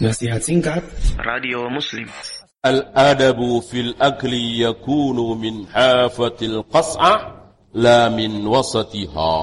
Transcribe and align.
Nasihat 0.00 0.40
singkat. 0.40 0.80
Radio 1.20 1.68
Muslim. 1.68 2.08
Al-adabu 2.64 3.60
fil 3.60 3.92
akli 4.00 4.64
yakunu 4.64 5.36
min 5.36 5.68
hafatil 5.68 6.64
qas'ah 6.72 7.52
la 7.76 8.08
min 8.08 8.40
wasatiha. 8.40 9.36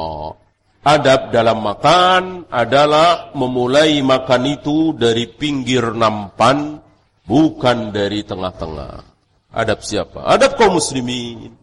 Adab 0.81 1.29
dalam 1.29 1.61
makan 1.61 2.49
adalah 2.49 3.37
memulai 3.37 4.01
makan 4.01 4.57
itu 4.57 4.97
dari 4.97 5.29
pinggir 5.29 5.93
nampan 5.93 6.81
bukan 7.21 7.93
dari 7.93 8.25
tengah-tengah. 8.25 9.05
Adab 9.53 9.85
siapa? 9.85 10.25
Adab 10.25 10.57
kaum 10.57 10.81
muslimin. 10.81 11.53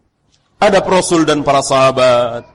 Adab 0.63 0.87
Rasul 0.87 1.27
dan 1.27 1.43
para 1.43 1.67
sahabat. 1.67 2.47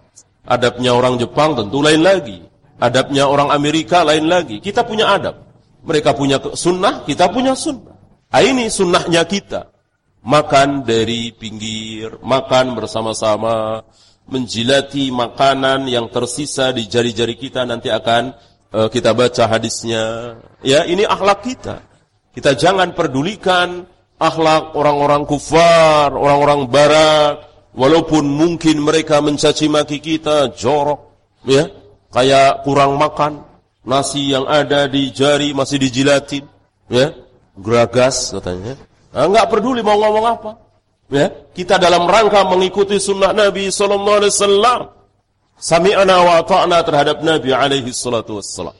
Adabnya 0.48 0.96
orang 0.96 1.20
Jepang 1.20 1.60
tentu 1.60 1.84
lain 1.84 2.00
lagi. 2.00 2.40
Adabnya 2.80 3.28
orang 3.28 3.52
Amerika 3.52 4.08
lain 4.08 4.32
lagi. 4.32 4.64
Kita 4.64 4.88
punya 4.88 5.20
adab. 5.20 5.49
Mereka 5.90 6.14
punya 6.14 6.38
sunnah, 6.54 7.02
kita 7.02 7.34
punya 7.34 7.58
sunnah. 7.58 7.98
Ah, 8.29 8.46
ini 8.46 8.70
sunnahnya 8.70 9.25
kita. 9.25 9.74
Makan 10.21 10.86
dari 10.86 11.34
pinggir, 11.34 12.21
makan 12.21 12.78
bersama-sama, 12.78 13.82
menjilati 14.29 15.10
makanan 15.10 15.89
yang 15.89 16.14
tersisa 16.14 16.70
di 16.70 16.86
jari-jari 16.86 17.34
kita 17.34 17.65
nanti 17.65 17.89
akan 17.89 18.38
uh, 18.70 18.86
kita 18.93 19.18
baca 19.18 19.50
hadisnya. 19.50 20.38
Ya, 20.62 20.86
ini 20.86 21.10
akhlak 21.10 21.42
kita. 21.42 21.82
Kita 22.37 22.54
jangan 22.54 22.93
pedulikan 22.93 23.90
akhlak 24.21 24.78
orang-orang 24.78 25.26
kufar, 25.26 26.14
orang-orang 26.14 26.70
barat, 26.70 27.50
walaupun 27.74 28.29
mungkin 28.29 28.86
mereka 28.86 29.26
mencaci 29.26 29.65
maki 29.65 29.98
kita 29.98 30.54
jorok, 30.54 31.18
ya, 31.50 31.65
kayak 32.14 32.62
kurang 32.62 33.02
makan, 33.02 33.48
nasi 33.89 34.30
yang 34.30 34.45
ada 34.45 34.86
di 34.86 35.09
jari 35.09 35.50
masih 35.58 35.81
dijilatin, 35.81 36.45
ya, 36.86 37.09
geragas 37.58 38.30
katanya. 38.30 38.78
Nah, 39.09 39.25
enggak 39.25 39.50
peduli 39.50 39.81
mau 39.81 39.98
ngomong 39.98 40.26
apa. 40.30 40.52
Ya, 41.09 41.34
kita 41.58 41.82
dalam 41.82 42.06
rangka 42.06 42.45
mengikuti 42.45 43.02
sunnah 43.02 43.34
Nabi 43.34 43.73
sallallahu 43.73 44.20
alaihi 44.22 44.34
wasallam. 44.38 44.82
Sami'na 45.60 46.17
wa 46.22 46.40
ta'na 46.45 46.86
terhadap 46.86 47.26
Nabi 47.26 47.50
alaihi 47.50 47.90
salatu 47.90 48.38
wassalam. 48.38 48.78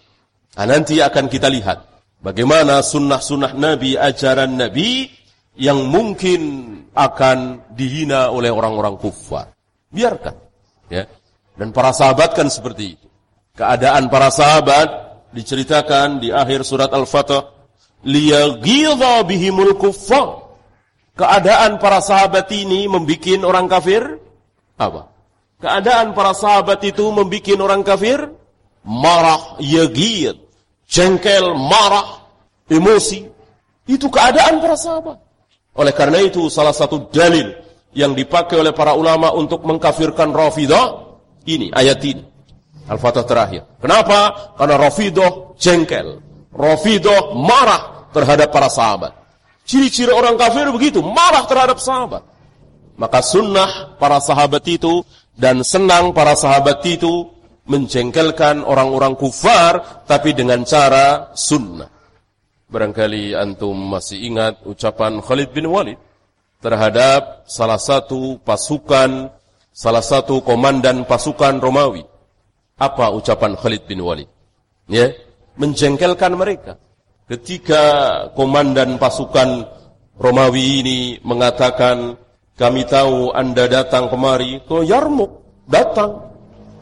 Nah, 0.54 0.66
nanti 0.70 1.02
akan 1.02 1.26
kita 1.26 1.50
lihat 1.50 1.82
bagaimana 2.22 2.86
sunnah-sunnah 2.86 3.58
Nabi, 3.58 3.98
ajaran 3.98 4.56
Nabi 4.56 5.10
yang 5.58 5.90
mungkin 5.90 6.72
akan 6.94 7.68
dihina 7.74 8.30
oleh 8.30 8.54
orang-orang 8.54 8.96
kufar. 8.96 9.52
Biarkan. 9.90 10.38
Ya. 10.88 11.10
Dan 11.58 11.76
para 11.76 11.92
sahabat 11.92 12.38
kan 12.38 12.48
seperti 12.48 12.96
itu. 12.96 13.09
Keadaan 13.60 14.08
para 14.08 14.32
sahabat 14.32 14.88
diceritakan 15.36 16.24
di 16.24 16.32
akhir 16.32 16.64
surat 16.64 16.88
Al-Fatah. 16.96 17.52
Liyaghidha 18.08 19.28
bihimul 19.28 19.76
kuffar. 19.76 20.48
Keadaan 21.20 21.84
para 21.84 22.00
sahabat 22.00 22.48
ini 22.56 22.88
membuat 22.88 23.44
orang 23.44 23.68
kafir 23.68 24.16
apa? 24.80 25.12
Keadaan 25.60 26.16
para 26.16 26.32
sahabat 26.32 26.80
itu 26.88 27.04
membuat 27.12 27.60
orang 27.60 27.84
kafir 27.84 28.32
marah, 28.88 29.60
yagid, 29.60 30.40
jengkel, 30.88 31.52
marah, 31.60 32.24
emosi. 32.72 33.28
Itu 33.84 34.08
keadaan 34.08 34.64
para 34.64 34.80
sahabat. 34.80 35.20
Oleh 35.76 35.92
karena 35.92 36.24
itu 36.24 36.48
salah 36.48 36.72
satu 36.72 37.12
dalil 37.12 37.52
yang 37.92 38.16
dipakai 38.16 38.56
oleh 38.64 38.72
para 38.72 38.96
ulama 38.96 39.36
untuk 39.36 39.68
mengkafirkan 39.68 40.32
Rafidah 40.32 41.20
ini 41.44 41.76
ayat 41.76 42.00
ini. 42.08 42.39
Al-Fatah 42.90 43.24
terakhir. 43.24 43.64
Kenapa? 43.78 44.54
Karena 44.58 44.76
Rafidah 44.82 45.54
jengkel. 45.62 46.20
Rafidah 46.50 47.38
marah 47.38 48.10
terhadap 48.10 48.50
para 48.50 48.68
sahabat. 48.68 49.14
Ciri-ciri 49.70 50.10
orang 50.10 50.34
kafir 50.34 50.66
begitu, 50.74 51.06
marah 51.06 51.46
terhadap 51.46 51.78
sahabat. 51.78 52.26
Maka 52.98 53.22
sunnah 53.22 53.96
para 54.02 54.18
sahabat 54.18 54.66
itu 54.66 55.06
dan 55.38 55.62
senang 55.62 56.12
para 56.12 56.34
sahabat 56.34 56.82
itu 56.90 57.30
menjengkelkan 57.70 58.66
orang-orang 58.66 59.14
kufar 59.14 60.04
tapi 60.10 60.34
dengan 60.34 60.66
cara 60.66 61.30
sunnah. 61.38 61.88
Barangkali 62.70 63.38
antum 63.38 63.78
masih 63.78 64.18
ingat 64.26 64.66
ucapan 64.66 65.22
Khalid 65.22 65.54
bin 65.54 65.70
Walid 65.70 66.02
terhadap 66.60 67.46
salah 67.46 67.80
satu 67.80 68.42
pasukan, 68.42 69.32
salah 69.72 70.04
satu 70.04 70.42
komandan 70.42 71.06
pasukan 71.06 71.62
Romawi. 71.62 72.04
Apa 72.80 73.12
ucapan 73.12 73.60
Khalid 73.60 73.84
bin 73.86 74.00
Walid? 74.02 74.32
Ya, 74.88 75.12
menjengkelkan 75.60 76.34
mereka 76.34 76.80
ketika 77.30 77.84
komandan 78.34 78.98
pasukan 78.98 79.70
Romawi 80.20 80.84
ini 80.84 81.00
mengatakan, 81.24 82.20
kami 82.60 82.84
tahu 82.84 83.32
anda 83.32 83.72
datang 83.72 84.12
kemari 84.12 84.60
ke 84.68 84.84
Yarmuk, 84.84 85.64
datang. 85.64 86.28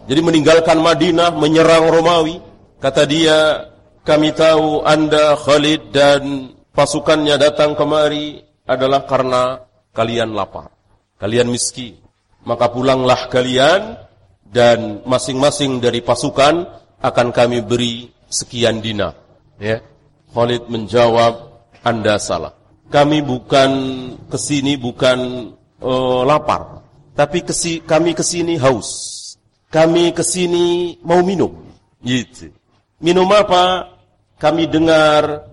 Jadi 0.09 0.21
meninggalkan 0.25 0.81
Madinah, 0.81 1.35
menyerang 1.37 1.91
Romawi. 1.93 2.41
Kata 2.81 3.05
dia, 3.05 3.69
kami 4.01 4.33
tahu 4.33 4.81
anda 4.81 5.37
Khalid 5.37 5.93
dan 5.93 6.49
pasukannya 6.73 7.37
datang 7.37 7.77
kemari 7.77 8.41
adalah 8.65 9.05
karena 9.05 9.61
kalian 9.93 10.33
lapar. 10.33 10.73
Kalian 11.21 11.53
miskin. 11.53 11.99
Maka 12.47 12.73
pulanglah 12.73 13.27
kalian 13.29 14.06
dan 14.51 15.03
masing-masing 15.03 15.83
dari 15.83 15.99
pasukan 15.99 16.65
akan 17.03 17.27
kami 17.35 17.61
beri 17.61 18.09
sekian 18.27 18.79
dinar. 18.81 19.15
Ya. 19.59 19.81
Khalid 20.33 20.69
menjawab, 20.69 21.33
Anda 21.81 22.19
salah. 22.19 22.53
Kami 22.87 23.19
bukan 23.23 23.71
ke 24.31 24.37
sini 24.39 24.79
bukan 24.79 25.51
uh, 25.83 26.21
lapar, 26.23 26.83
tapi 27.17 27.43
kesi, 27.43 27.83
kami 27.83 28.15
ke 28.15 28.23
sini 28.23 28.55
haus. 28.61 29.15
Kami 29.67 30.15
ke 30.15 30.23
sini 30.23 30.95
mau 31.03 31.19
minum. 31.19 31.51
Gitu. 31.99 32.53
Minum 33.03 33.27
apa? 33.35 33.91
Kami 34.39 34.71
dengar 34.71 35.43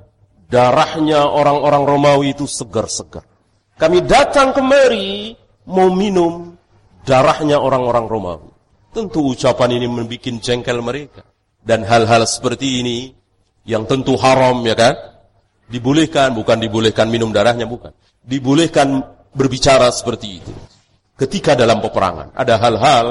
darahnya 0.46 1.26
orang-orang 1.26 1.82
Romawi 1.82 2.36
itu 2.36 2.46
segar-segar. 2.46 3.26
Kami 3.74 4.06
datang 4.06 4.54
kemari 4.54 5.34
mau 5.66 5.90
minum 5.90 6.54
darahnya 7.02 7.58
orang-orang 7.58 8.06
Romawi. 8.06 8.53
Tentu 8.94 9.34
ucapan 9.34 9.74
ini 9.74 9.90
membuat 9.90 10.38
jengkel 10.38 10.78
mereka. 10.78 11.26
Dan 11.58 11.82
hal-hal 11.82 12.22
seperti 12.30 12.78
ini 12.84 12.98
yang 13.66 13.90
tentu 13.90 14.14
haram 14.14 14.62
ya 14.62 14.78
kan? 14.78 14.94
Dibolehkan, 15.66 16.36
bukan 16.36 16.62
dibolehkan 16.62 17.10
minum 17.10 17.34
darahnya 17.34 17.66
bukan. 17.66 17.90
Dibolehkan 18.22 19.02
berbicara 19.34 19.90
seperti 19.90 20.38
itu. 20.38 20.52
Ketika 21.18 21.58
dalam 21.58 21.82
peperangan 21.82 22.30
ada 22.38 22.54
hal-hal 22.54 23.06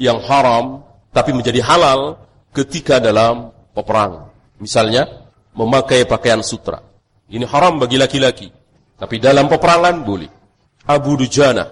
yang 0.00 0.24
haram 0.24 0.80
tapi 1.12 1.36
menjadi 1.36 1.60
halal 1.60 2.16
ketika 2.56 2.96
dalam 2.96 3.52
peperangan. 3.76 4.32
Misalnya 4.56 5.28
memakai 5.52 6.08
pakaian 6.08 6.40
sutra. 6.40 6.80
Ini 7.28 7.44
haram 7.44 7.76
bagi 7.76 8.00
laki-laki. 8.00 8.48
Tapi 8.96 9.20
dalam 9.20 9.52
peperangan 9.52 10.00
boleh. 10.00 10.30
Abu 10.86 11.18
Dujana 11.20 11.66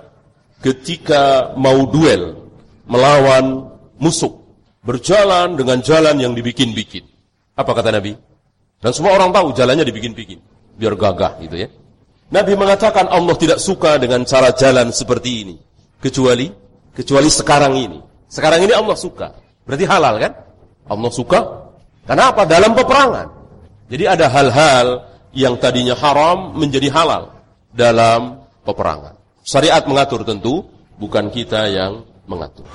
ketika 0.61 1.55
mau 1.57 1.89
duel 1.89 2.44
melawan 2.89 3.71
musuh 3.99 4.45
berjalan 4.85 5.57
dengan 5.57 5.81
jalan 5.81 6.17
yang 6.21 6.33
dibikin-bikin. 6.37 7.05
Apa 7.57 7.73
kata 7.73 7.91
Nabi? 7.91 8.13
Dan 8.85 8.93
semua 8.93 9.17
orang 9.17 9.33
tahu 9.33 9.57
jalannya 9.57 9.85
dibikin-bikin. 9.89 10.39
Biar 10.77 10.93
gagah 10.99 11.41
gitu 11.41 11.57
ya. 11.57 11.69
Nabi 12.29 12.53
mengatakan 12.59 13.09
Allah 13.09 13.37
tidak 13.39 13.63
suka 13.63 13.97
dengan 13.97 14.27
cara 14.29 14.53
jalan 14.53 14.93
seperti 14.93 15.31
ini. 15.47 15.57
Kecuali, 16.03 16.53
kecuali 16.93 17.29
sekarang 17.33 17.75
ini. 17.79 17.99
Sekarang 18.29 18.61
ini 18.61 18.75
Allah 18.77 18.97
suka. 18.99 19.33
Berarti 19.65 19.85
halal 19.89 20.15
kan? 20.21 20.33
Allah 20.91 21.11
suka. 21.15 21.41
Kenapa? 22.05 22.45
Dalam 22.45 22.77
peperangan. 22.77 23.27
Jadi 23.89 24.05
ada 24.05 24.27
hal-hal 24.29 24.87
yang 25.33 25.57
tadinya 25.57 25.97
haram 25.97 26.53
menjadi 26.53 26.93
halal 26.93 27.33
dalam 27.73 28.45
peperangan. 28.67 29.17
Syariat 29.45 29.85
mengatur 29.85 30.25
tentu, 30.25 30.65
bukan 30.97 31.29
kita 31.29 31.69
yang 31.69 32.05
mengatur. 32.27 32.67